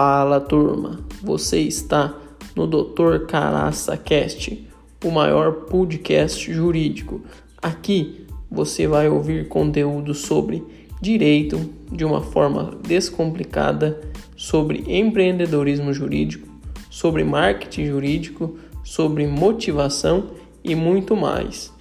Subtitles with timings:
[0.00, 2.14] Fala turma, você está
[2.54, 3.26] no Dr.
[3.26, 4.64] Caraça Cast,
[5.04, 7.20] o maior podcast jurídico.
[7.60, 10.62] Aqui você vai ouvir conteúdo sobre
[11.02, 11.58] direito
[11.90, 14.00] de uma forma descomplicada,
[14.36, 16.46] sobre empreendedorismo jurídico,
[16.88, 20.28] sobre marketing jurídico, sobre motivação
[20.62, 21.72] e muito mais.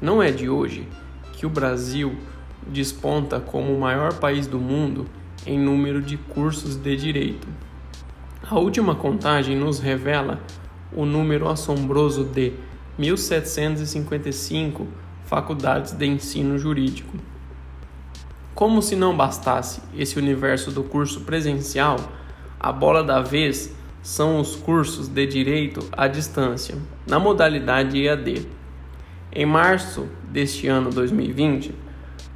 [0.00, 0.86] Não é de hoje
[1.32, 2.16] que o Brasil
[2.66, 5.06] desponta como o maior país do mundo
[5.44, 7.48] em número de cursos de direito.
[8.48, 10.40] A última contagem nos revela
[10.92, 12.52] o número assombroso de
[12.96, 14.86] 1755
[15.24, 17.16] faculdades de ensino jurídico.
[18.54, 21.96] Como se não bastasse esse universo do curso presencial,
[22.58, 28.46] a bola da vez são os cursos de direito à distância, na modalidade EAD.
[29.30, 31.74] Em março deste ano 2020,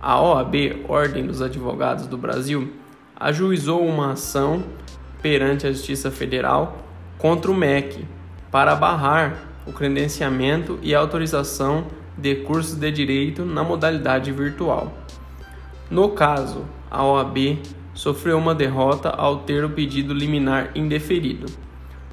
[0.00, 2.72] a OAB, Ordem dos Advogados do Brasil,
[3.18, 4.62] ajuizou uma ação
[5.20, 6.78] perante a Justiça Federal
[7.18, 8.06] contra o MEC
[8.52, 14.96] para barrar o credenciamento e autorização de cursos de direito na modalidade virtual.
[15.90, 17.58] No caso, a OAB
[17.94, 21.46] sofreu uma derrota ao ter o pedido liminar indeferido.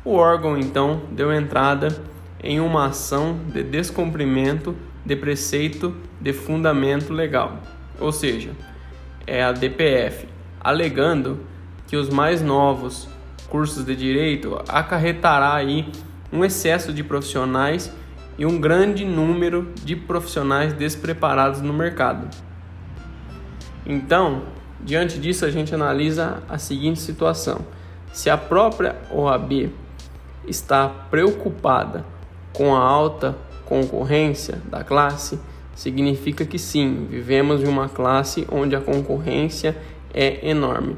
[0.03, 2.01] O órgão então deu entrada
[2.43, 7.59] em uma ação de descumprimento de preceito de fundamento legal,
[7.99, 8.51] ou seja,
[9.25, 10.27] é a DPF,
[10.59, 11.39] alegando
[11.87, 13.07] que os mais novos
[13.49, 15.89] cursos de direito acarretará aí
[16.31, 17.93] um excesso de profissionais
[18.37, 22.27] e um grande número de profissionais despreparados no mercado.
[23.85, 24.43] Então,
[24.81, 27.59] diante disso, a gente analisa a seguinte situação:
[28.11, 29.69] se a própria OAB
[30.47, 32.12] está preocupada
[32.53, 35.39] com a alta concorrência da classe,
[35.75, 39.75] significa que sim, vivemos em uma classe onde a concorrência
[40.13, 40.95] é enorme.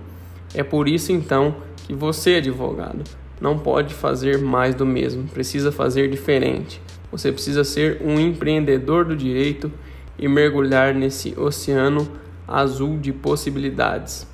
[0.54, 1.56] É por isso então
[1.86, 3.04] que você, advogado,
[3.40, 6.82] não pode fazer mais do mesmo, precisa fazer diferente.
[7.12, 9.72] Você precisa ser um empreendedor do direito
[10.18, 12.08] e mergulhar nesse oceano
[12.48, 14.28] azul de possibilidades.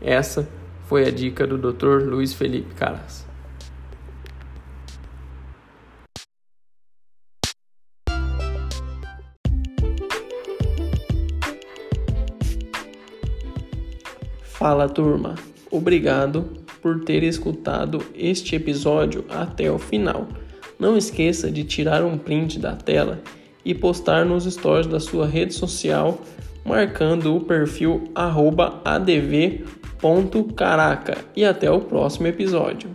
[0.00, 0.48] Essa
[0.86, 2.08] foi a dica do Dr.
[2.08, 3.26] Luiz Felipe Caras.
[14.58, 15.36] Fala turma,
[15.70, 16.44] obrigado
[16.82, 20.26] por ter escutado este episódio até o final.
[20.76, 23.22] Não esqueça de tirar um print da tela
[23.64, 26.18] e postar nos stories da sua rede social
[26.64, 28.10] marcando o perfil
[28.84, 29.64] adv.caraca
[31.36, 32.90] e até o próximo episódio.